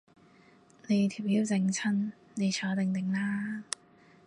[0.87, 3.63] 你條腰整親，你坐定定啦